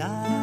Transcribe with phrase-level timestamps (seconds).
[0.00, 0.39] realidad.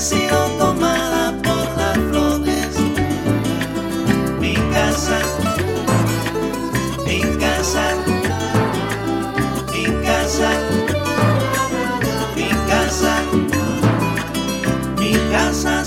[0.00, 2.68] Sido tomada por las flores.
[4.40, 5.18] Mi casa,
[7.06, 7.94] mi casa,
[9.70, 10.50] mi casa,
[12.34, 13.22] mi casa,
[14.98, 15.84] mi casa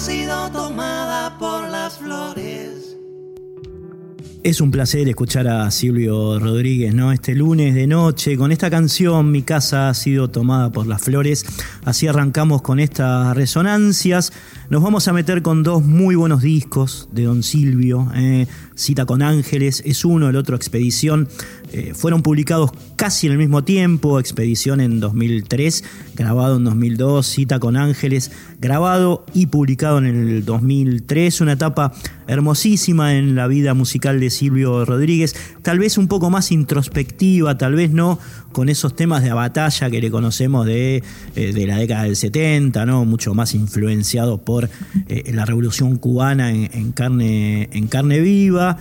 [4.43, 7.13] Es un placer escuchar a Silvio Rodríguez, ¿no?
[7.13, 11.45] Este lunes de noche con esta canción, Mi casa ha sido tomada por las flores.
[11.85, 14.33] Así arrancamos con estas resonancias.
[14.69, 18.10] Nos vamos a meter con dos muy buenos discos de Don Silvio.
[18.15, 18.48] eh.
[18.75, 21.27] Cita con Ángeles es uno, el otro Expedición.
[21.71, 24.19] Eh, fueron publicados casi en el mismo tiempo.
[24.19, 25.83] Expedición en 2003,
[26.15, 27.25] grabado en 2002.
[27.25, 31.42] Cita con Ángeles, grabado y publicado en el 2003.
[31.42, 31.94] Una etapa
[32.27, 35.36] hermosísima en la vida musical de Silvio Rodríguez.
[35.62, 38.18] Tal vez un poco más introspectiva, tal vez no
[38.53, 41.03] con esos temas de batalla que le conocemos de,
[41.35, 43.03] eh, de la década del 70, ¿no?
[43.03, 44.69] mucho más influenciado por
[45.09, 48.77] eh, la revolución cubana en, carne, en carne viva.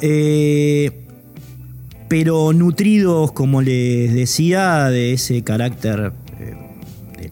[0.00, 1.06] Eh,
[2.08, 6.12] pero nutridos, como les decía, de ese carácter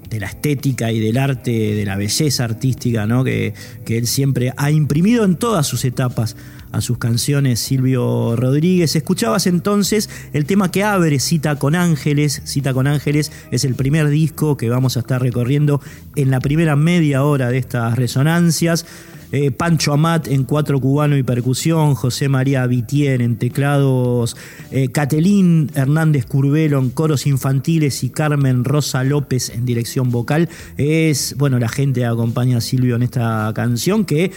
[0.08, 3.24] de, la estética y del arte, de la belleza artística, ¿no?
[3.24, 6.36] que, que él siempre ha imprimido en todas sus etapas
[6.72, 8.94] a sus canciones Silvio Rodríguez.
[8.94, 12.42] Escuchabas entonces el tema que abre Cita con Ángeles.
[12.44, 15.80] Cita con Ángeles es el primer disco que vamos a estar recorriendo
[16.16, 18.86] en la primera media hora de estas resonancias.
[19.30, 24.36] Eh, Pancho Amat en cuatro cubano y percusión, José María Vitier en teclados,
[24.70, 30.48] eh, Catelín Hernández Curvelo en coros infantiles y Carmen Rosa López en dirección vocal.
[30.78, 34.32] Es, bueno, la gente acompaña a Silvio en esta canción que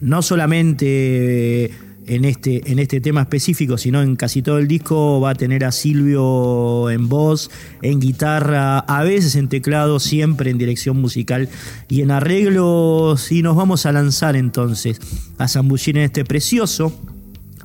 [0.00, 1.72] no solamente
[2.06, 5.64] en este, en este tema específico, sino en casi todo el disco va a tener
[5.64, 7.50] a Silvio en voz,
[7.82, 11.48] en guitarra, a veces en teclado, siempre en dirección musical
[11.88, 13.30] y en arreglos.
[13.32, 15.00] Y nos vamos a lanzar entonces
[15.38, 16.92] a zambullir en este precioso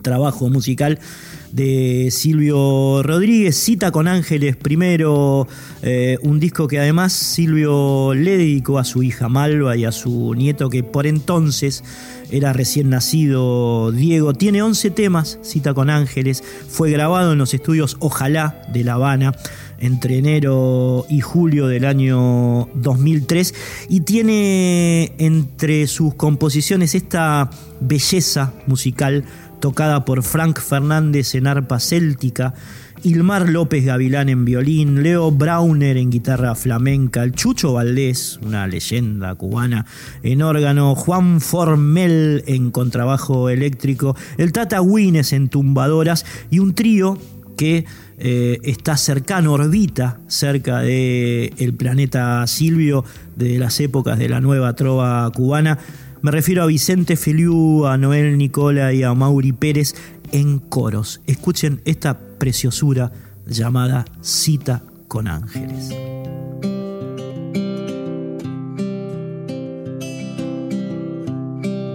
[0.01, 0.99] trabajo musical
[1.51, 5.47] de Silvio Rodríguez, Cita con Ángeles primero,
[5.81, 10.33] eh, un disco que además Silvio le dedicó a su hija Malva y a su
[10.35, 11.83] nieto que por entonces
[12.31, 14.33] era recién nacido Diego.
[14.33, 19.33] Tiene 11 temas, Cita con Ángeles, fue grabado en los estudios Ojalá de La Habana
[19.79, 23.53] entre enero y julio del año 2003
[23.89, 27.49] y tiene entre sus composiciones esta
[27.79, 29.23] belleza musical
[29.59, 32.53] tocada por Frank Fernández en arpa céltica,
[33.03, 39.35] Ilmar López Gavilán en violín, Leo Brauner en guitarra flamenca, el Chucho Valdés, una leyenda
[39.35, 39.85] cubana,
[40.23, 47.17] en órgano, Juan Formel en contrabajo eléctrico, el Tata Wines en tumbadoras y un trío
[47.55, 47.85] que
[48.19, 53.03] eh, está cercano, orbita cerca del el planeta Silvio
[53.35, 55.77] de las épocas de la nueva trova cubana.
[56.21, 59.93] Me refiero a Vicente Feliu, a Noel Nicola y a Mauri Pérez
[60.31, 61.21] en coros.
[61.27, 63.11] Escuchen esta preciosura
[63.45, 65.89] llamada Cita con Ángeles.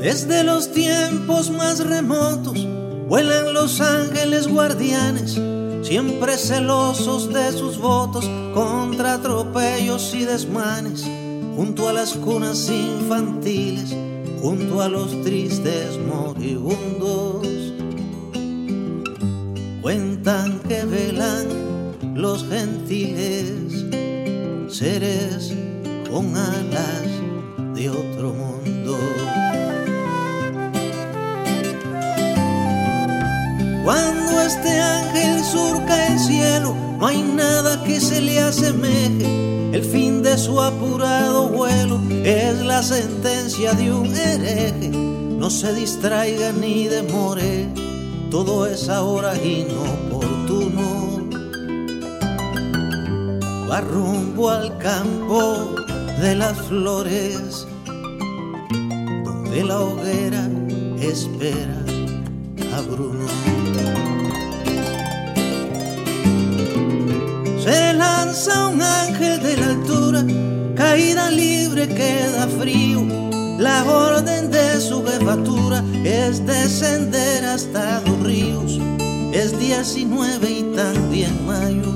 [0.01, 2.67] Desde los tiempos más remotos
[3.09, 5.41] vuelan los ángeles guardianes,
[5.83, 11.05] siempre celosos de sus votos contra atropellos y desmanes,
[11.55, 13.97] junto a las cunas infantiles,
[14.43, 17.47] junto a los tristes moribundos.
[19.81, 21.47] Cuentan que velan
[22.17, 23.87] los gentiles,
[24.69, 25.55] seres
[26.11, 27.06] con alas
[27.75, 28.99] de otro mundo.
[33.85, 39.72] Cuando este ángel surca el cielo, no hay nada que se le asemeje.
[40.37, 44.88] Su apurado vuelo es la sentencia de un hereje.
[44.88, 47.69] No se distraiga ni demore,
[48.31, 51.29] todo es ahora inoportuno.
[53.70, 55.75] Va rumbo al campo
[56.20, 57.67] de las flores,
[59.25, 60.49] donde la hoguera
[61.00, 61.85] espera
[62.75, 63.26] a Bruno.
[67.62, 68.72] Se lanza un
[70.93, 73.00] caída libre queda frío.
[73.59, 78.79] La orden de su jefatura es descender hasta los ríos.
[79.33, 81.93] Es 19 y también mayo,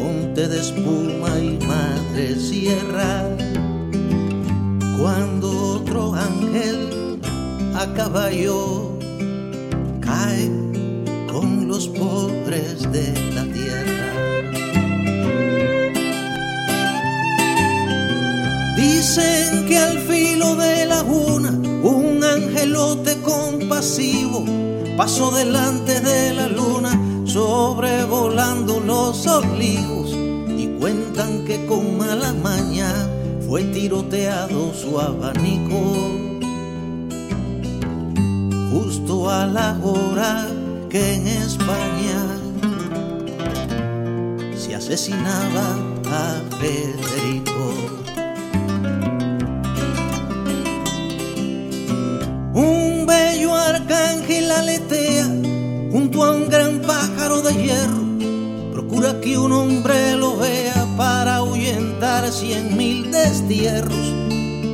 [0.00, 3.24] monte de espuma y madre sierra.
[4.96, 7.18] Cuando otro ángel
[7.74, 8.96] a caballo
[10.00, 10.48] cae
[11.32, 13.45] con los pobres de la
[19.08, 21.52] Dicen que al filo de la luna
[21.84, 24.44] un angelote compasivo
[24.96, 26.90] pasó delante de la luna
[27.24, 32.92] sobrevolando los olivos y cuentan que con mala maña
[33.46, 35.94] fue tiroteado su abanico
[38.72, 40.48] justo a la hora
[40.90, 42.26] que en España
[44.56, 45.76] se asesinaba
[46.10, 47.95] a Federico.
[58.72, 64.12] Procura que un hombre lo vea para ahuyentar cien mil destierros.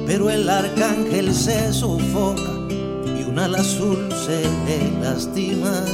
[0.07, 5.85] Pero el arcángel se sofoca y un ala azul se le lastima.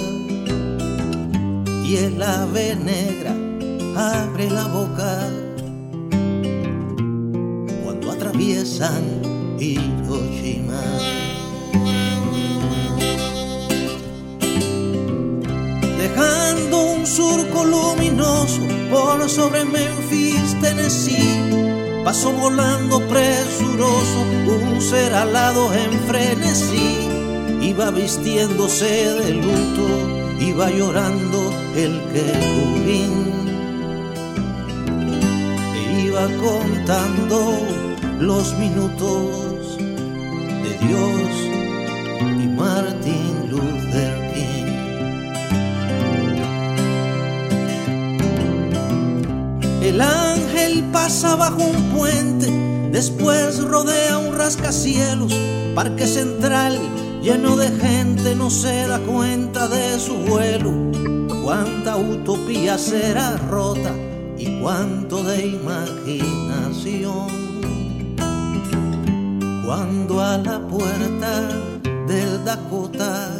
[1.85, 3.35] Y el ave negra
[3.97, 5.29] abre la boca
[7.83, 9.03] cuando atraviesan
[9.59, 9.98] Hiroshima.
[17.59, 18.61] Surco luminoso
[18.91, 22.03] por sobre Memphis, Tennessee.
[22.05, 27.09] Pasó volando presuroso un ser alado en frenesí.
[27.61, 33.29] Iba vistiéndose de luto, iba llorando el querubín.
[35.75, 37.59] E iba contando
[38.21, 39.77] los minutos
[40.63, 41.48] de Dios
[51.09, 52.51] pasa bajo un puente,
[52.93, 55.33] después rodea un rascacielos,
[55.75, 56.79] parque central
[57.23, 60.71] lleno de gente, no se da cuenta de su vuelo.
[61.43, 63.95] Cuánta utopía será rota
[64.37, 67.29] y cuánto de imaginación.
[69.65, 71.41] Cuando a la puerta
[72.07, 73.31] del Dakota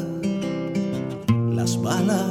[1.53, 2.28] las balas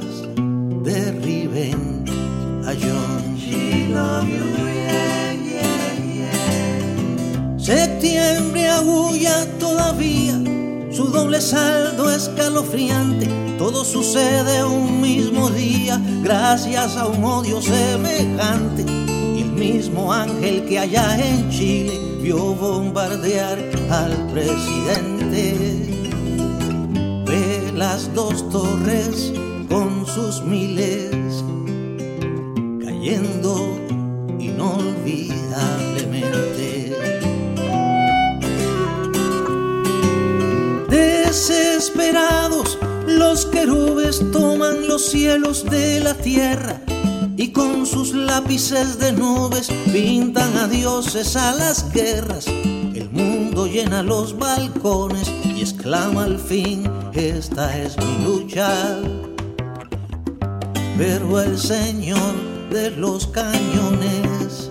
[7.68, 10.42] Septiembre agulla todavía,
[10.90, 13.28] su doble saldo escalofriante.
[13.58, 18.86] Todo sucede un mismo día, gracias a un odio semejante.
[19.36, 23.60] Y el mismo ángel que allá en Chile vio bombardear
[23.90, 25.54] al presidente.
[27.26, 29.34] Ve las dos torres
[29.68, 31.44] con sus miles
[32.82, 33.67] cayendo
[41.88, 42.78] Desesperados,
[43.08, 46.82] los querubes toman los cielos de la tierra
[47.38, 52.46] y con sus lápices de nubes pintan a dioses a las guerras.
[52.48, 59.00] El mundo llena los balcones y exclama al fin, esta es mi lucha.
[60.98, 62.34] Pero el Señor
[62.70, 64.70] de los cañones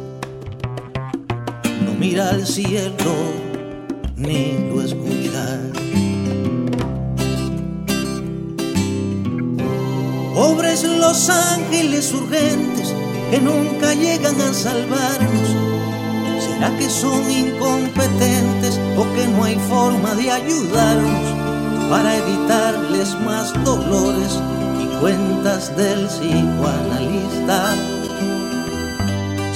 [1.82, 3.45] no mira al cielo
[11.16, 12.94] los ángeles urgentes
[13.30, 15.49] que nunca llegan a salvarnos.
[16.38, 24.38] ¿Será que son incompetentes o que no hay forma de ayudarnos para evitarles más dolores
[24.78, 27.75] y cuentas del psicoanalista?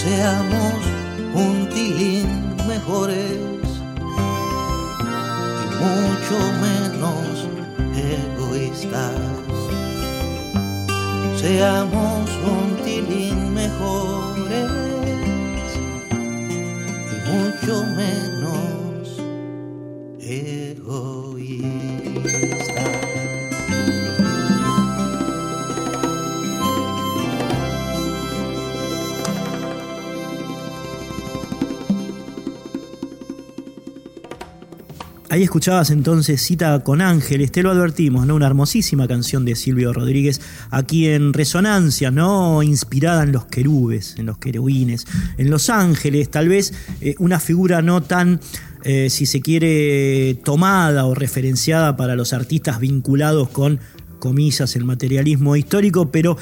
[0.02, 0.80] Seamos
[1.34, 3.36] un tilín mejores
[5.62, 7.46] y mucho menos
[7.94, 9.29] egoístas
[11.40, 14.70] seamos un tilín mejores
[17.12, 18.39] y mucho menos
[35.30, 38.34] Ahí escuchabas entonces Cita con Ángeles, te lo advertimos, ¿no?
[38.34, 42.64] Una hermosísima canción de Silvio Rodríguez, aquí en Resonancia, ¿no?
[42.64, 45.06] Inspirada en los querubes, en los querubines,
[45.38, 48.40] en los ángeles, tal vez eh, una figura no tan,
[48.82, 53.78] eh, si se quiere, tomada o referenciada para los artistas vinculados con,
[54.18, 56.38] comillas, el materialismo histórico, pero,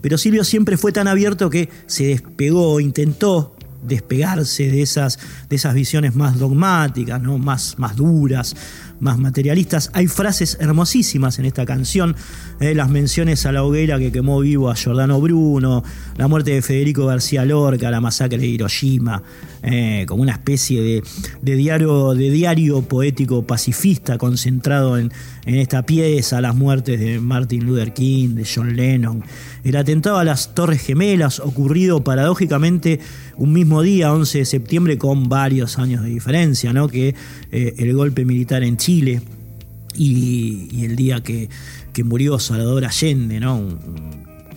[0.00, 5.18] pero Silvio siempre fue tan abierto que se despegó, intentó despegarse de esas,
[5.48, 7.38] de esas visiones más dogmáticas, ¿no?
[7.38, 8.54] más, más duras,
[9.00, 9.90] más materialistas.
[9.92, 12.16] Hay frases hermosísimas en esta canción,
[12.60, 15.84] eh, las menciones a la hoguera que quemó vivo a Giordano Bruno,
[16.16, 19.22] la muerte de Federico García Lorca, la masacre de Hiroshima,
[19.62, 21.02] eh, como una especie
[21.42, 25.12] de, diario, de diario poético pacifista concentrado en,
[25.46, 29.22] en esta pieza, las muertes de Martin Luther King, de John Lennon,
[29.64, 33.00] el atentado a las Torres Gemelas, ocurrido paradójicamente
[33.36, 36.88] un mismo día, 11 de septiembre, con varios años de diferencia, ¿no?
[36.88, 37.14] que
[37.52, 41.48] eh, el golpe militar en Chile y, y el día que,
[41.92, 43.56] que, murió Salvador Allende, ¿no?
[43.56, 43.78] un,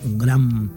[0.04, 0.70] un gran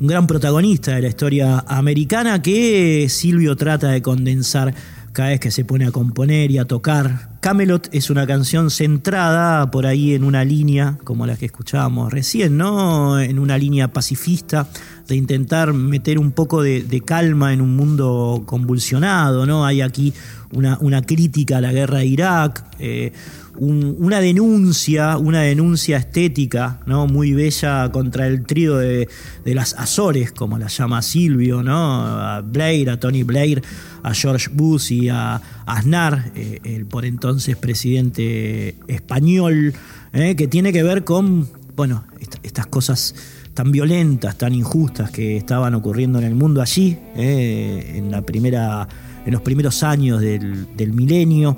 [0.00, 4.74] un gran protagonista de la historia americana que Silvio trata de condensar
[5.12, 7.38] cada vez que se pone a componer y a tocar.
[7.40, 12.56] Camelot es una canción centrada por ahí en una línea, como la que escuchábamos recién,
[12.56, 13.20] ¿no?
[13.20, 14.68] En una línea pacifista,
[15.08, 19.66] de intentar meter un poco de, calma en un mundo convulsionado, ¿no?
[19.66, 20.14] Hay aquí
[20.52, 23.12] una, crítica a la guerra de Irak, eh,
[23.56, 27.06] un, una denuncia, una denuncia estética, ¿no?
[27.06, 29.08] Muy bella contra el trío de,
[29.44, 31.76] de, las Azores, como la llama Silvio, ¿no?
[31.76, 33.62] A Blair, a Tony Blair,
[34.02, 39.74] a George Bush y a Aznar, eh, el por entonces presidente español,
[40.12, 42.04] eh, que tiene que ver con bueno,
[42.42, 43.14] estas cosas
[43.54, 48.86] tan violentas, tan injustas que estaban ocurriendo en el mundo allí, eh, en, la primera,
[49.24, 51.56] en los primeros años del, milenio.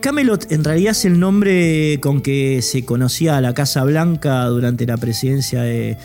[0.00, 4.86] Camelot en realidad es el nombre con que se conocía a la Casa Blanca durante
[4.86, 5.96] la presidencia de,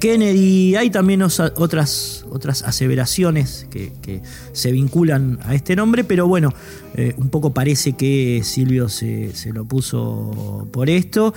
[0.00, 0.74] Kennedy.
[0.74, 6.52] Hay también otras, otras aseveraciones que, se vinculan a este nombre, pero bueno,
[6.94, 11.32] eh, un poco parece que Silvio se, se lo puso por esto.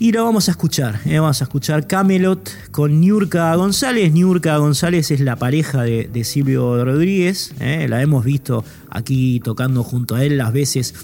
[0.00, 1.20] Y lo vamos a escuchar, ¿eh?
[1.20, 4.12] vamos a escuchar Camelot con Niurka González.
[4.12, 7.86] Niurka González es la pareja de, Silvio Rodríguez, ¿eh?
[7.88, 10.94] la hemos visto aquí tocando junto a él las veces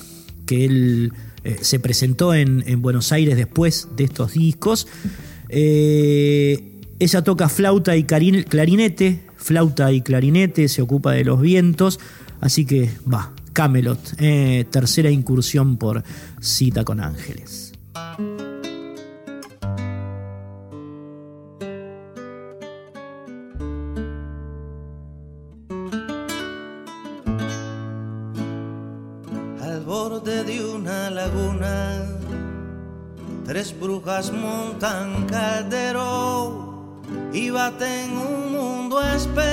[0.45, 1.13] que él
[1.45, 4.89] eh, se presentó en, Buenos Aires después de estos discos.
[5.49, 12.01] ella toca flauta y clarinete, flauta y clarinete, se ocupa de los vientos,
[12.41, 14.17] así que va, Camelot,
[14.71, 16.03] tercera incursión por
[16.41, 17.71] Cita con Ángeles.
[34.29, 36.93] Montan caldero
[37.33, 39.47] y baten un mundo espeso.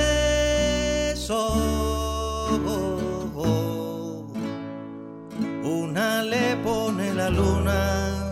[5.64, 8.30] Una le pone la luna,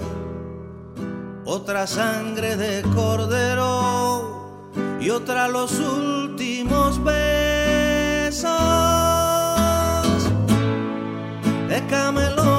[1.47, 8.45] otra sangre de cordero y otra los últimos besos
[11.69, 12.56] de Camelot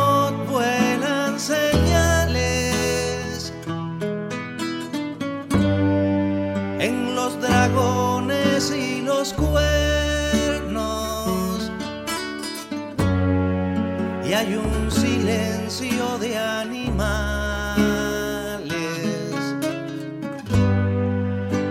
[14.48, 16.96] hay un silencio de animales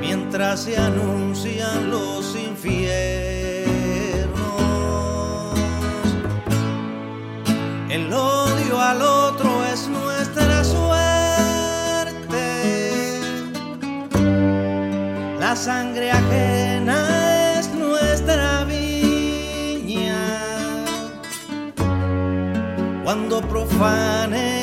[0.01, 2.77] mientras se anuncian los infiernos.
[7.89, 10.91] El odio al otro es nuestra suerte
[15.41, 16.11] La sangre
[23.07, 24.56] Cuando profanen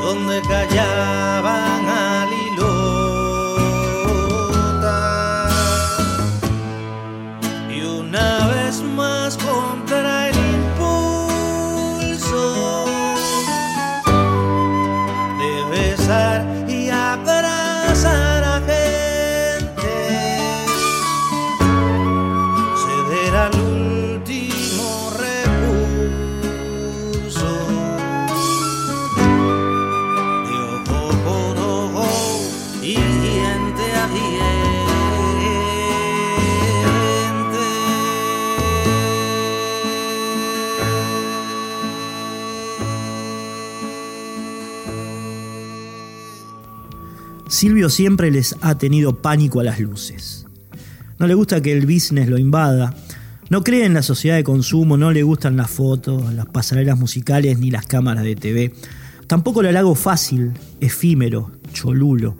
[0.00, 1.69] donde callaba.
[47.88, 50.46] Siempre les ha tenido pánico a las luces.
[51.18, 52.94] No le gusta que el business lo invada,
[53.50, 57.58] No cree en la sociedad de consumo, no le gustan las fotos, las pasarelas musicales
[57.58, 58.72] ni las cámaras de TV.
[59.26, 62.36] Tampoco el halago fácil, efímero, cholulo.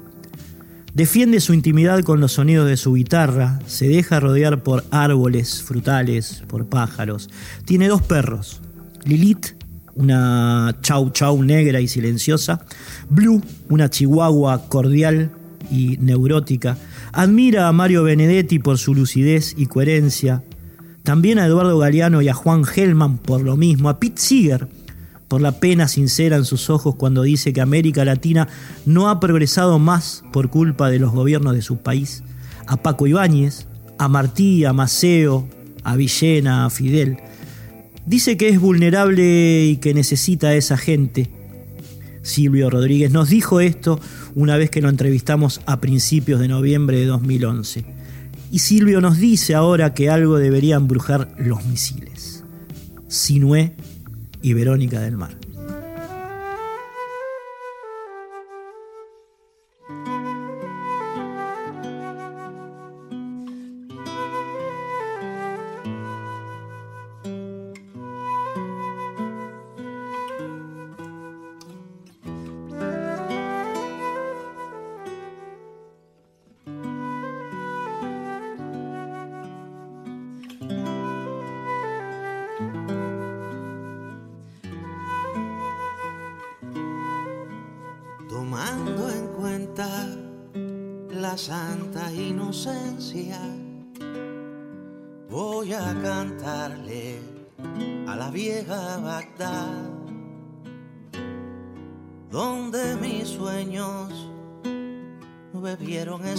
[0.94, 6.44] Defiende su intimidad con los sonidos de su guitarra, se deja rodear por árboles frutales,
[6.46, 7.28] por pájaros.
[7.64, 8.60] Tiene dos perros,
[9.04, 9.59] Lilith,
[9.94, 12.64] una chau chau negra y silenciosa,
[13.08, 15.30] Blue, una chihuahua cordial
[15.70, 16.76] y neurótica.
[17.12, 20.42] Admira a Mario Benedetti por su lucidez y coherencia,
[21.02, 24.68] también a Eduardo Galeano y a Juan Hellman por lo mismo, a Pete Seeger
[25.30, 28.48] por la pena sincera en sus ojos cuando dice que América Latina
[28.84, 32.24] no ha progresado más por culpa de los gobiernos de su país,
[32.66, 35.48] a Paco Ibáñez, a Martí, a Maceo,
[35.84, 37.18] a Villena, a Fidel.
[38.06, 41.30] Dice que es vulnerable y que necesita a esa gente.
[42.22, 44.00] Silvio Rodríguez nos dijo esto
[44.34, 47.84] una vez que lo entrevistamos a principios de noviembre de 2011.
[48.52, 52.44] Y Silvio nos dice ahora que algo deberían brujar los misiles.
[53.08, 53.74] Sinué
[54.42, 55.36] y Verónica del Mar.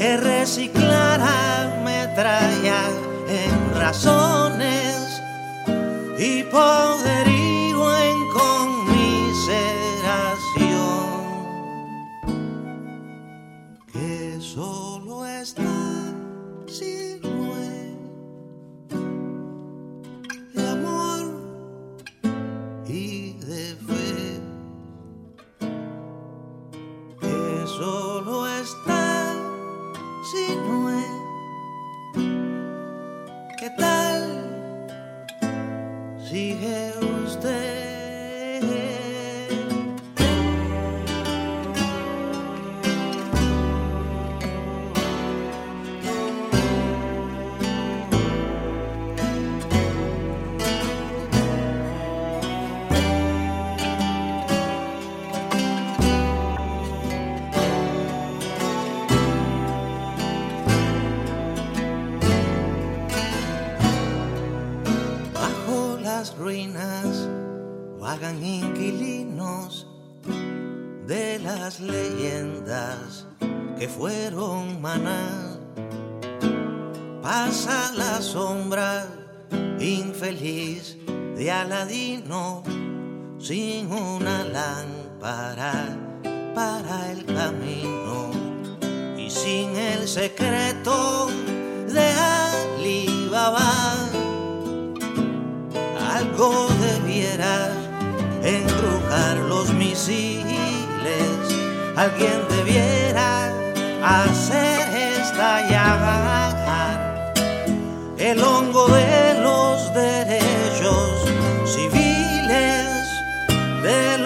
[0.00, 2.80] que reciclara metralla
[3.28, 4.96] en razones
[6.18, 7.29] y poder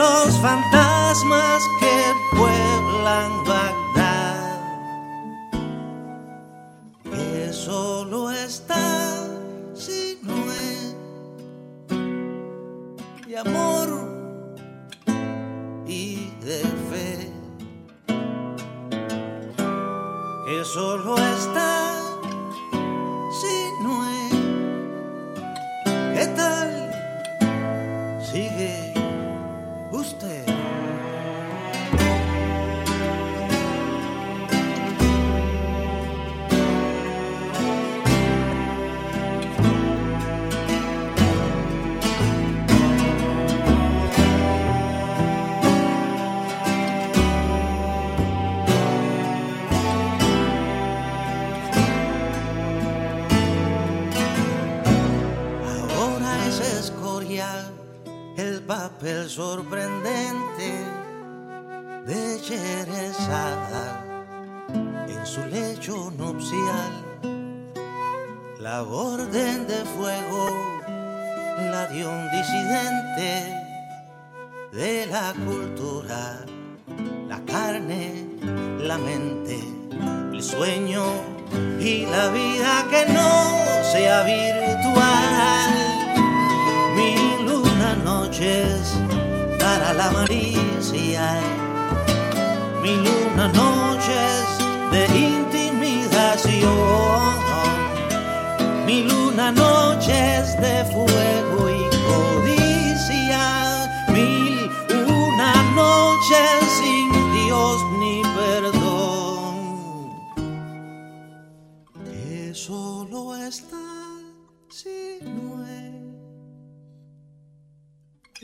[0.05, 1.97] los fantasmas que
[2.37, 3.45] pueblan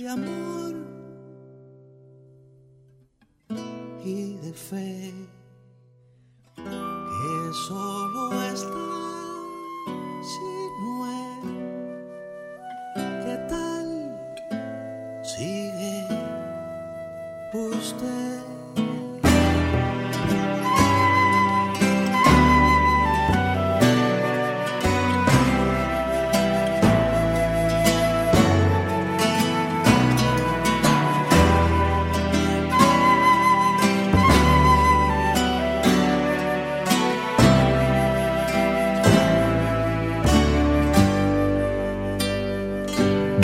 [0.00, 0.74] de amor
[4.02, 5.12] y de fe
[6.56, 8.88] que solo está
[10.30, 11.44] si no es
[13.24, 13.88] qué tal
[15.22, 16.08] sigue
[17.52, 18.39] usted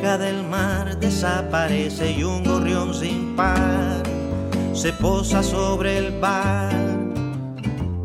[0.00, 4.02] Verónica del Mar desaparece y un gorrión sin par
[4.72, 6.72] se posa sobre el bar.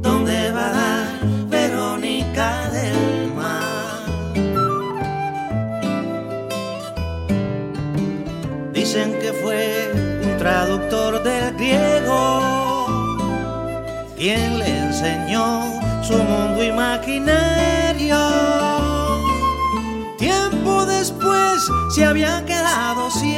[0.02, 1.08] ¿Dónde va a dar
[1.48, 4.04] Verónica del Mar?
[8.74, 9.90] Dicen que fue
[10.26, 12.42] un traductor del griego
[14.18, 18.65] quien le enseñó su mundo imaginario.
[21.90, 23.34] Se había quedado ciego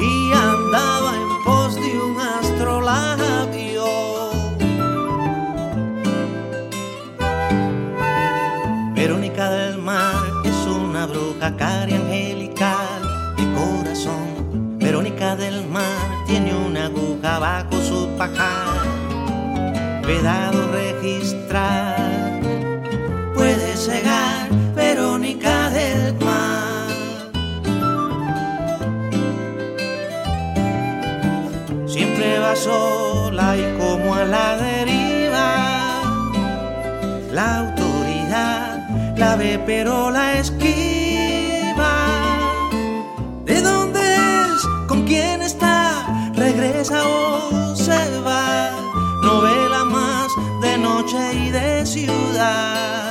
[0.00, 3.84] y andaba en pos de un astrolabio.
[8.94, 14.78] Verónica del Mar es una bruja cari angelical de corazón.
[14.78, 18.84] Verónica del Mar tiene una aguja bajo su pajar.
[20.06, 21.96] Vedado registrar,
[23.34, 24.63] puede cegar
[25.24, 26.86] Verónica del Mar.
[31.86, 36.02] Siempre va sola y como a la deriva.
[37.32, 41.94] La autoridad la ve pero la esquiva.
[43.46, 44.66] ¿De dónde es?
[44.86, 46.32] ¿Con quién está?
[46.34, 48.72] ¿Regresa o se va?
[49.22, 50.28] Novela más
[50.60, 53.03] de noche y de ciudad.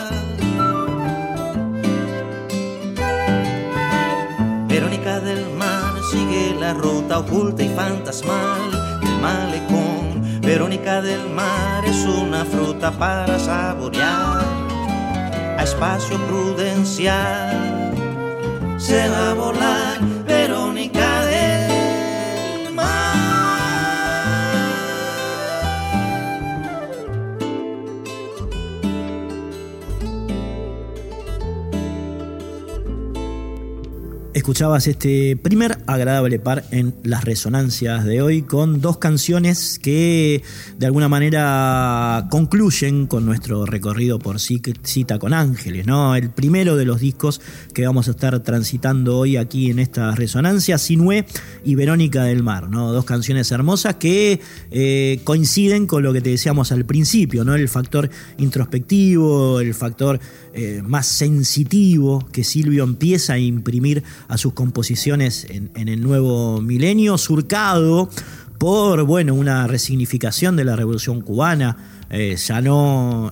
[5.24, 10.42] Del Mar sigue la ruta oculta y fantasmal del malecón.
[10.42, 14.44] Verónica del Mar es una fruta para saborear
[15.58, 17.94] a espacio prudencial.
[18.78, 20.23] Se va a volar
[34.44, 40.44] Escuchabas este primer agradable par en las resonancias de hoy con dos canciones que
[40.78, 46.14] de alguna manera concluyen con nuestro recorrido por Cita con Ángeles, ¿no?
[46.18, 47.40] El primero de los discos
[47.74, 51.26] que vamos a estar transitando hoy aquí en estas resonancias, Sinué
[51.64, 52.92] y Verónica del Mar, ¿no?
[52.92, 57.56] Dos canciones hermosas que eh, coinciden con lo que te decíamos al principio, ¿no?
[57.56, 60.20] El factor introspectivo, el factor
[60.54, 67.18] eh, más sensitivo que Silvio empieza a imprimir a sus composiciones en, el nuevo milenio,
[67.18, 68.10] surcado
[68.58, 73.32] por bueno, una resignificación de la revolución cubana, eh, ya no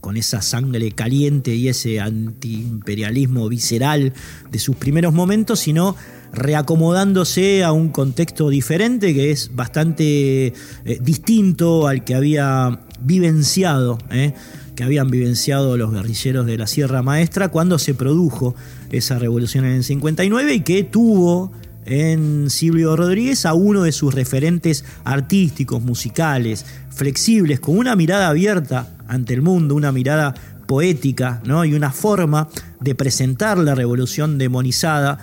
[0.00, 4.12] con, esa sangre caliente y ese antiimperialismo visceral
[4.50, 5.96] de sus primeros momentos, sino
[6.32, 10.54] reacomodándose a un contexto diferente que es bastante eh,
[11.00, 14.34] distinto al que había vivenciado, eh,
[14.74, 18.54] que habían vivenciado los guerrilleros de la Sierra Maestra cuando se produjo
[18.90, 21.52] esa revolución en el 59 y que tuvo
[21.86, 28.88] en Silvio Rodríguez a uno de sus referentes artísticos, musicales, flexibles, con una mirada abierta
[29.06, 30.34] ante el mundo, una mirada
[30.66, 31.64] poética ¿no?
[31.64, 32.48] y una forma
[32.80, 35.18] de presentar la revolución demonizada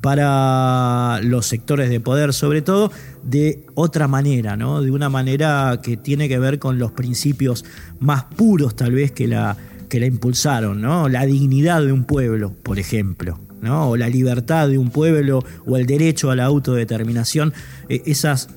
[0.00, 4.82] para los sectores de poder, sobre todo, de otra manera, ¿no?
[4.82, 7.64] de una manera que tiene que ver con los principios
[7.98, 9.56] más puros tal vez que la,
[9.88, 11.08] que la impulsaron, ¿no?
[11.08, 13.40] la dignidad de un pueblo, por ejemplo.
[13.58, 13.88] ¿no?
[13.88, 17.54] o la libertad de un pueblo o el derecho a la autodeterminación,
[17.88, 18.50] eh, esas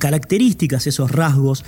[0.00, 1.64] características, esos rasgos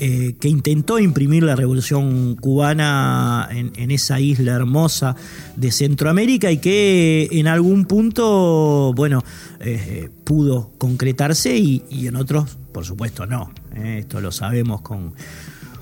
[0.00, 5.16] eh, que intentó imprimir la revolución cubana en, esa isla hermosa
[5.56, 9.24] de Centroamérica y que en algún punto, bueno,
[9.60, 13.50] eh, pudo concretarse y, en otros, por supuesto, no.
[13.76, 15.14] Eh, esto lo sabemos con,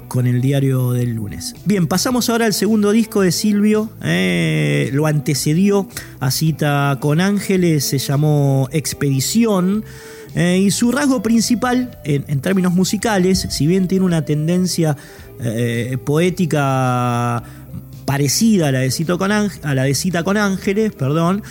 [0.09, 1.55] con el diario del lunes.
[1.65, 3.91] Bien, pasamos ahora al segundo disco de Silvio.
[4.93, 5.89] lo antecedió
[6.21, 9.85] a cita con Ángeles, se llamó Expedición.
[10.37, 14.95] Eh, y su rasgo principal, en, términos musicales, si bien tiene una tendencia
[15.41, 17.43] eh, poética
[18.05, 21.43] parecida a la de, Cito con a la de Cita con Ángeles, perdón,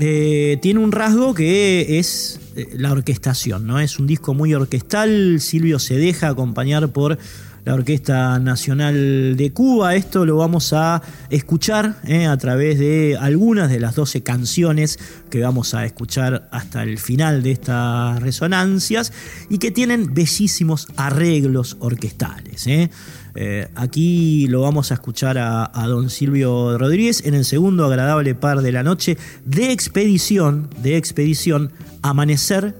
[0.00, 2.40] eh, tiene un rasgo que es
[2.72, 3.78] la orquestación, ¿no?
[3.78, 7.18] Es un disco muy orquestal, Silvio se deja acompañar por
[7.64, 9.94] la Orquesta Nacional de Cuba.
[9.94, 14.98] Esto lo vamos a escuchar eh, a través de algunas de las 12 canciones
[15.30, 19.12] que vamos a escuchar hasta el final de estas resonancias
[19.48, 22.66] y que tienen bellísimos arreglos orquestales.
[22.66, 22.90] Eh.
[23.36, 28.62] Eh, aquí lo vamos a escuchar a, don Silvio Rodríguez en el segundo agradable par
[28.62, 31.72] de la noche de expedición, de expedición,
[32.02, 32.76] amanecer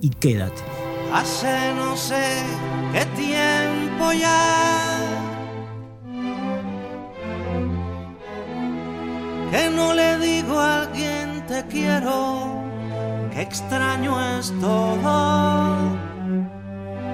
[0.00, 0.60] y quédate.
[1.12, 2.42] Hace no sé
[2.92, 3.81] qué tiempo
[9.50, 12.62] que no le digo a alguien te quiero,
[13.32, 15.96] que extraño es todo,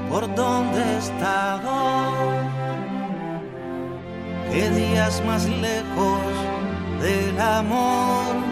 [0.09, 1.75] por dónde he estado,
[4.53, 6.21] qué días más lejos
[7.03, 8.49] del amor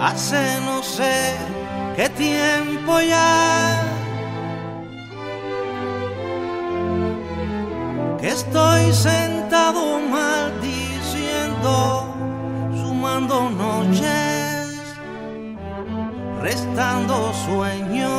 [0.00, 1.34] hace no sé
[1.96, 3.87] qué tiempo ya
[8.20, 12.14] que estoy sentado maldiciendo,
[12.82, 14.78] sumando noches,
[16.42, 18.10] restando sueños,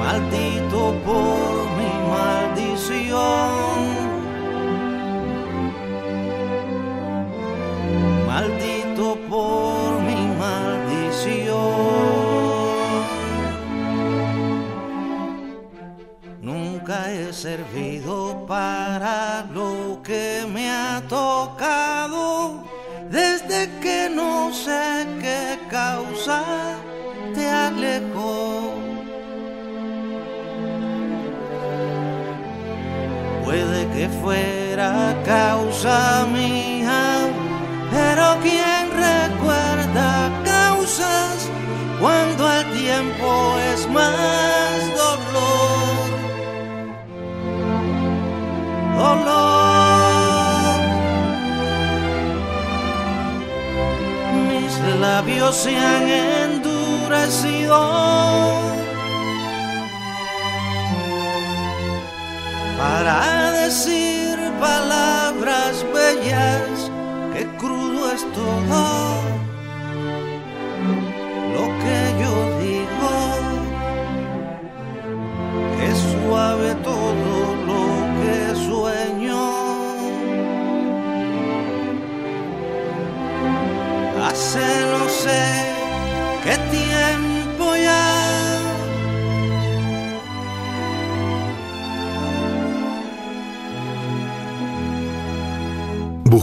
[0.00, 1.38] maldito por
[1.78, 3.78] mi maldición.
[8.26, 9.67] maldito por
[17.58, 22.62] servido para lo que me ha tocado,
[23.10, 26.40] desde que no sé qué causa
[27.34, 28.74] te alejó.
[33.44, 37.28] Puede que fuera causa mía
[37.90, 41.50] pero ¿quién recuerda causas
[41.98, 44.67] cuando el tiempo es más
[48.98, 50.80] Dolor.
[54.48, 56.08] Mis labios se han
[56.44, 57.78] endurecido.
[62.78, 66.90] Para decir palabras bellas
[67.32, 68.82] qué crudo es todo
[71.54, 72.57] lo que yo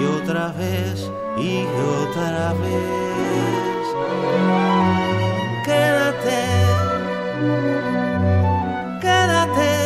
[0.00, 1.64] Y otra vez y
[2.00, 3.84] otra vez.
[5.64, 6.42] Quédate,
[9.00, 9.80] quédate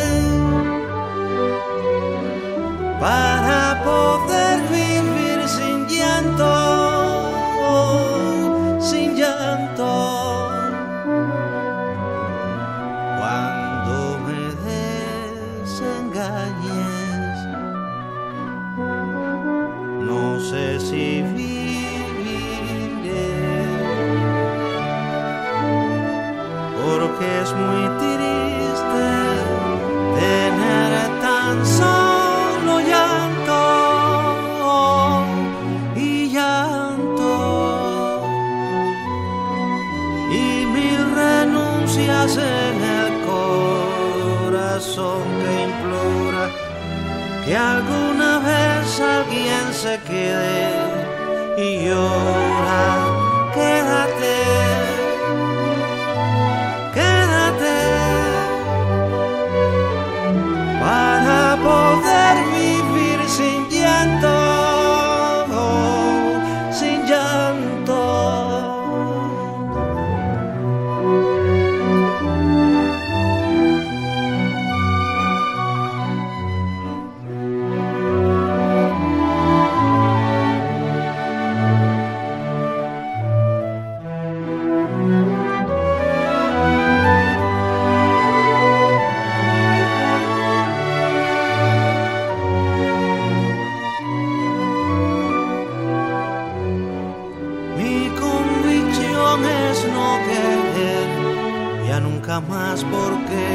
[102.25, 103.45] nunca más porque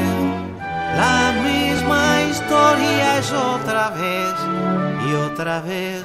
[0.95, 4.33] la misma historia es otra vez
[5.07, 6.03] y otra vez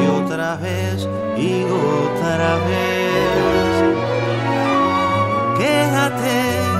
[0.00, 3.76] y otra vez y otra vez.
[5.58, 6.71] Quédate,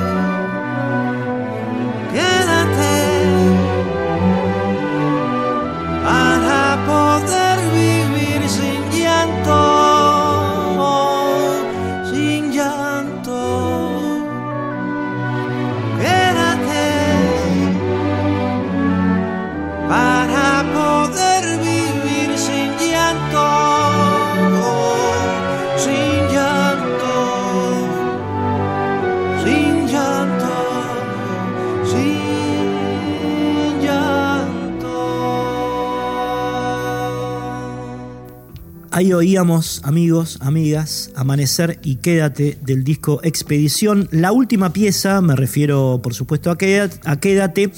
[39.03, 44.09] Ahí oíamos, amigos, amigas, Amanecer y Quédate del disco Expedición.
[44.13, 47.73] La última pieza, me refiero por supuesto a Quédate,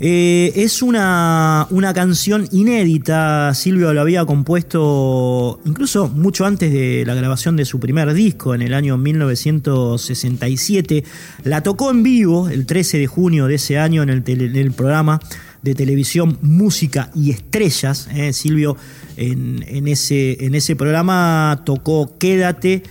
[0.00, 3.54] eh, es una, una canción inédita.
[3.54, 8.62] Silvio lo había compuesto incluso mucho antes de la grabación de su primer disco, en
[8.62, 11.04] el año 1967.
[11.44, 15.20] La tocó en vivo el 13 de junio de ese año en el programa
[15.62, 18.08] de televisión Música y Estrellas.
[18.12, 18.76] eh, Silvio
[19.18, 22.82] en, ese, programa tocó Quédate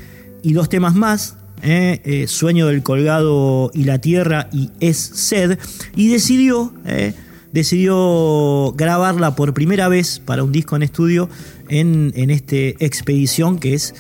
[0.43, 1.36] y dos temas más.
[1.63, 5.57] eh, eh, Sueño del Colgado y la Tierra y Es Sed.
[5.95, 7.13] Y decidió, eh,
[7.51, 11.30] decidió grabarla por primera vez para un disco en estudio
[11.70, 13.95] en, en este Expedición que es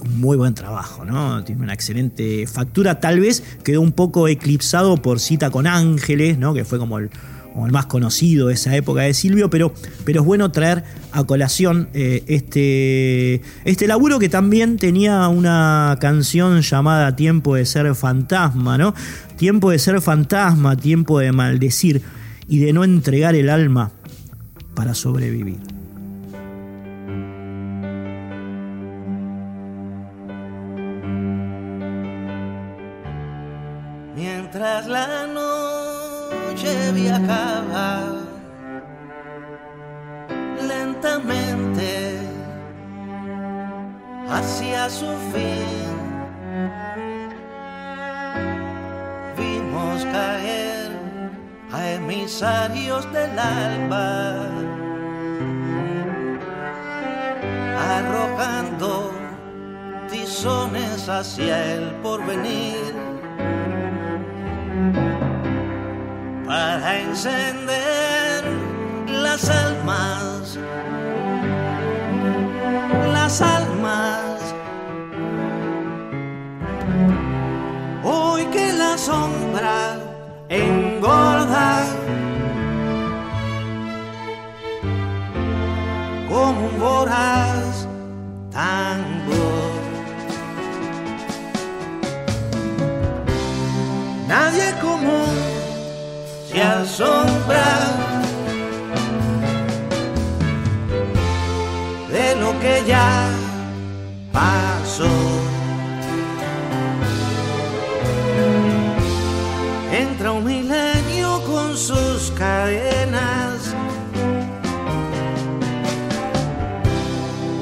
[0.00, 1.44] un muy buen trabajo, ¿no?
[1.44, 2.98] Tiene una excelente factura.
[2.98, 6.54] Tal vez quedó un poco eclipsado por Cita con Ángeles, ¿no?
[6.54, 7.10] Que fue como el,
[7.56, 9.72] como el más conocido de esa época de Silvio, pero,
[10.04, 16.60] pero es bueno traer a colación eh, este, este laburo que también tenía una canción
[16.60, 18.94] llamada Tiempo de ser fantasma, ¿no?
[19.36, 22.02] Tiempo de ser fantasma, tiempo de maldecir
[22.46, 23.90] y de no entregar el alma
[24.74, 25.56] para sobrevivir.
[34.14, 34.95] Mientras la
[36.96, 38.14] viajaba
[40.66, 42.18] lentamente
[44.30, 45.94] hacia su fin,
[50.12, 50.90] caer
[51.72, 54.48] a emisarios del alba,
[57.94, 59.12] arrojando
[60.10, 62.94] tizones hacia el porvenir
[66.46, 68.44] para encender
[69.08, 70.58] las almas,
[73.12, 74.54] las almas.
[78.04, 79.98] Hoy que la sombra
[80.48, 81.84] engorda
[86.28, 87.88] como un voraz
[88.52, 89.46] tango.
[94.28, 95.55] Nadie común
[96.56, 97.66] se asombra
[102.10, 103.28] de lo que ya
[104.32, 105.16] pasó.
[109.92, 113.74] Entra un milenio con sus cadenas,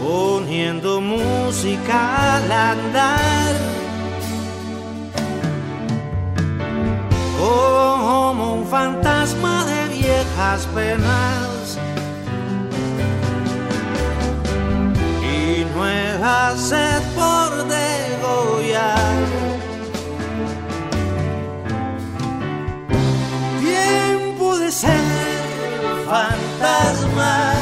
[0.05, 3.34] poniendo música al andar.
[10.35, 11.79] De viejas penas
[15.23, 19.15] y nueva sed por degollar.
[23.61, 25.01] Tiempo de ser
[26.07, 27.55] fantasma.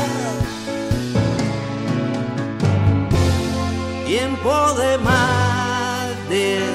[4.06, 6.71] Tiempo de maldecir.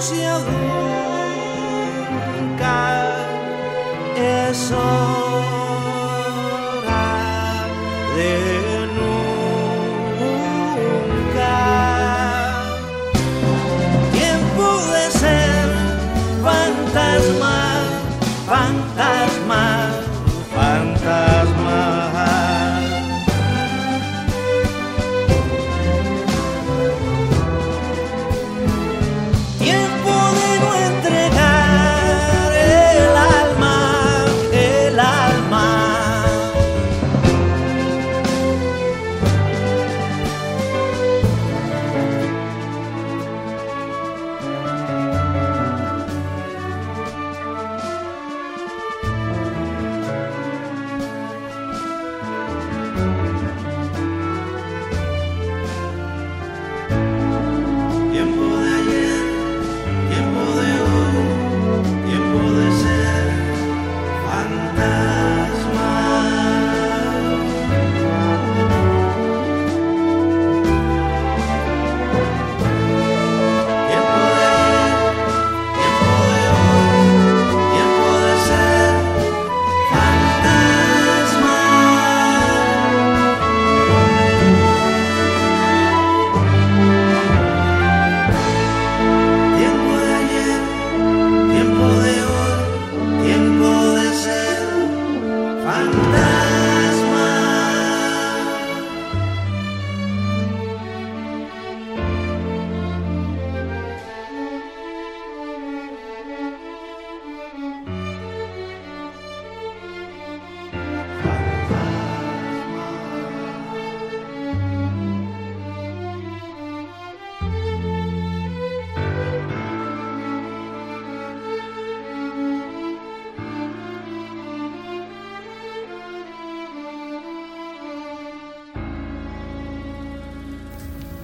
[0.00, 0.56] Espacio se adunca.
[4.16, 5.19] Es hora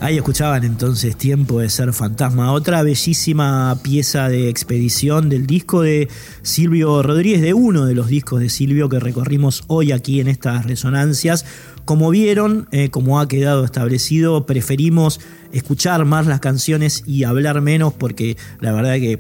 [0.07, 6.09] Ahí escuchaban entonces Tiempo de ser fantasma, otra bellísima pieza de expedición del disco de
[6.43, 10.65] Silvio Rodríguez, de uno de los discos de Silvio que recorrimos hoy aquí en estas
[10.65, 11.45] resonancias.
[11.85, 15.19] Como vieron, eh, como ha quedado establecido, preferimos
[15.51, 19.19] escuchar más las canciones y hablar menos porque la verdad que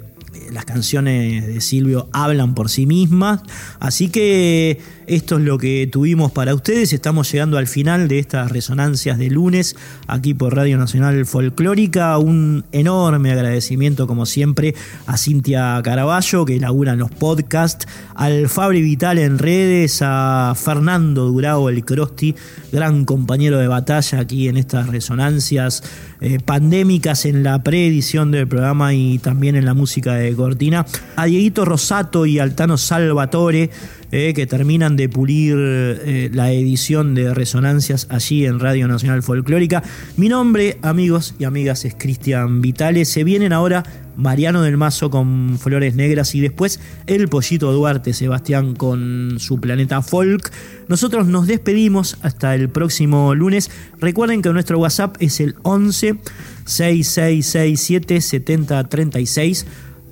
[0.52, 3.40] las canciones de Silvio hablan por sí mismas.
[3.80, 6.92] Así que esto es lo que tuvimos para ustedes.
[6.92, 9.76] Estamos llegando al final de estas resonancias de lunes
[10.06, 12.18] aquí por Radio Nacional Folclórica.
[12.18, 14.74] Un enorme agradecimiento, como siempre,
[15.06, 21.26] a Cintia Caraballo, que labura en los podcasts, al Fabri Vital en redes, a Fernando
[21.26, 22.34] Durao, el Crosti,
[22.72, 25.82] gran compañero de batalla aquí en estas resonancias
[26.20, 31.26] eh, pandémicas en la preedición del programa y también en la música de Cortina, a
[31.26, 33.70] Dieguito Rosato y Altano Salvatore
[34.12, 39.82] eh, que terminan de pulir eh, la edición de Resonancias allí en Radio Nacional Folclórica.
[40.16, 43.08] Mi nombre, amigos y amigas, es Cristian Vitales.
[43.08, 43.84] Se vienen ahora
[44.16, 50.02] Mariano del Mazo con Flores Negras y después el Pollito Duarte, Sebastián con su planeta
[50.02, 50.50] folk.
[50.88, 53.70] Nosotros nos despedimos hasta el próximo lunes.
[54.00, 56.16] Recuerden que nuestro WhatsApp es el 11
[56.64, 59.66] 6667 7036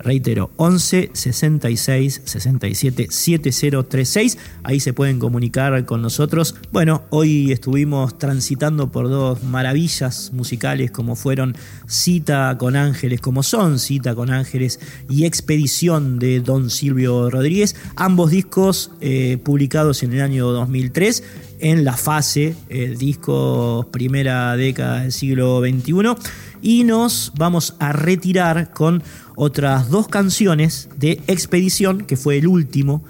[0.05, 4.39] Reitero, 11 66 67 7036.
[4.63, 6.55] Ahí se pueden comunicar con nosotros.
[6.73, 13.79] Bueno, hoy estuvimos transitando por dos maravillas musicales como fueron Cita con Ángeles, como son
[13.79, 14.79] Cita con Ángeles
[15.09, 17.75] y Expedición de Don Silvio Rodríguez.
[17.97, 21.23] Ambos discos eh, publicados en el año 2003
[21.61, 26.15] en la fase, el disco primera década del siglo XXI.
[26.61, 29.03] Y nos vamos a retirar con
[29.37, 33.03] otras dos canciones de Expedición, que fue el último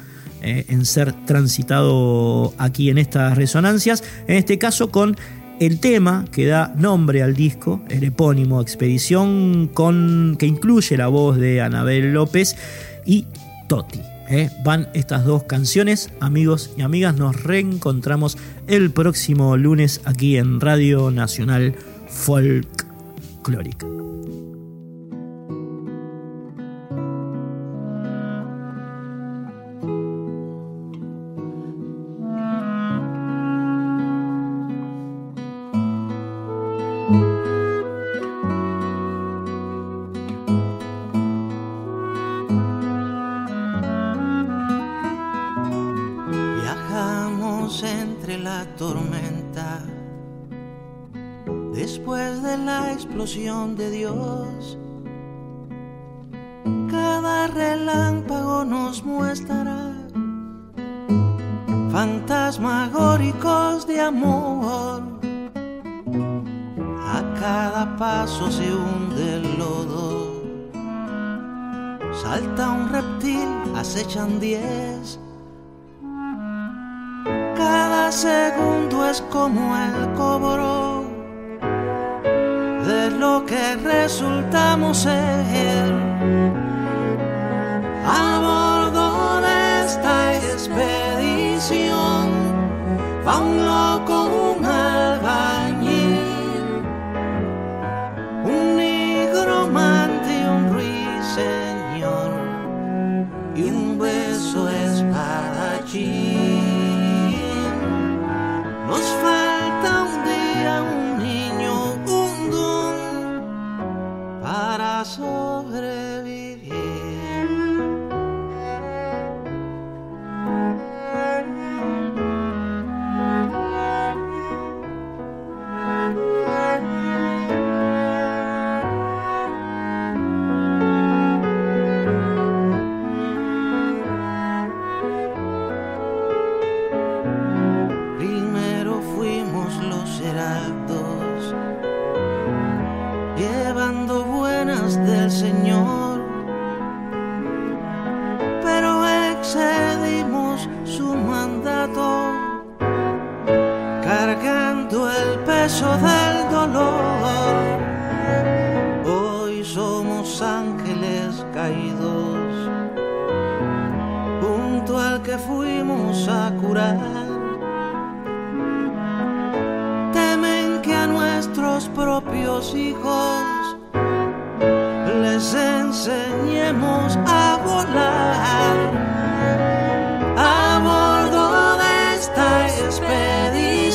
[0.42, 4.04] eh, en ser transitado aquí en estas resonancias.
[4.26, 5.16] En este caso con
[5.60, 11.38] el tema que da nombre al disco, el epónimo Expedición, con, que incluye la voz
[11.38, 12.56] de Anabel López
[13.06, 13.26] y
[13.68, 14.00] Toti.
[14.28, 14.50] ¿eh?
[14.64, 17.16] Van estas dos canciones, amigos y amigas.
[17.16, 21.74] Nos reencontramos el próximo lunes aquí en Radio Nacional
[22.08, 23.86] Folklórica.
[78.14, 81.04] Segundo es como el cobro
[82.86, 85.92] de lo que resultamos ser.
[88.06, 92.30] A bordo de esta expedición
[93.26, 93.40] va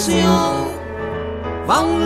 [0.10, 2.05] expedición va un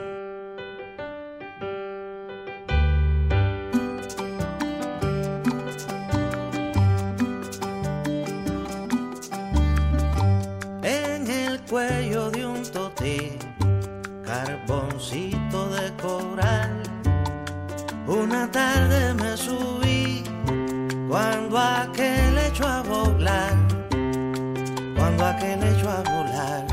[26.03, 26.65] volar.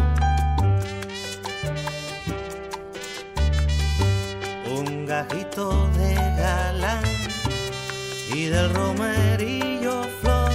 [4.78, 7.04] Un gajito de galán
[8.34, 10.50] y del romerillo flor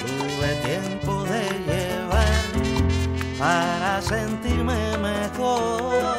[0.00, 2.44] tuve tiempo de llevar
[3.38, 6.15] para sentirme mejor.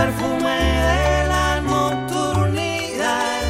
[0.00, 0.58] perfume
[0.90, 3.42] de la nocturnidad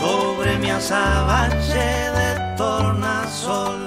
[0.00, 1.88] sobre mi azabache
[2.18, 3.79] de tornasol.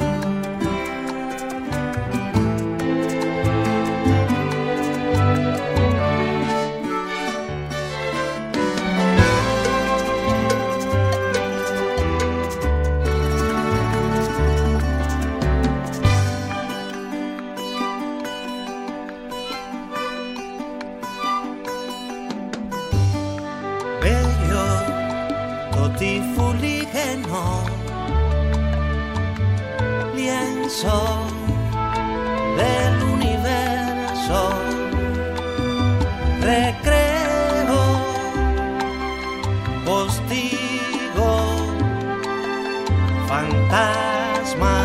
[43.33, 44.77] fantasma,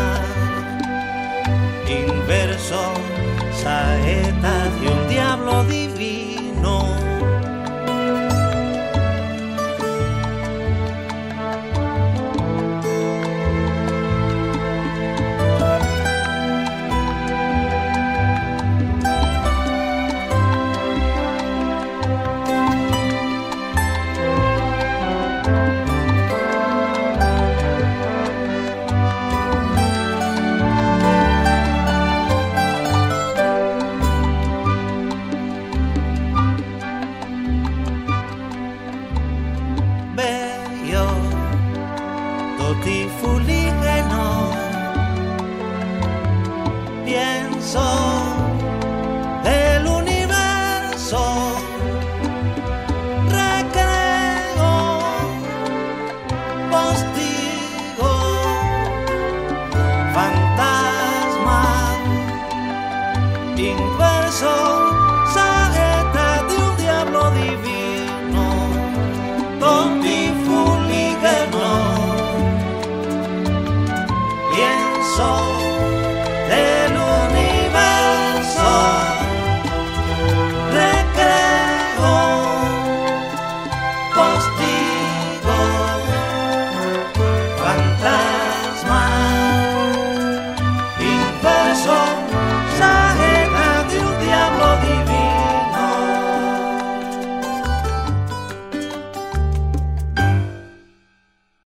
[1.87, 2.93] inverso,
[3.53, 4.98] saeta de